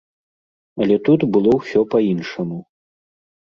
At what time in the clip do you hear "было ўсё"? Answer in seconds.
1.35-1.79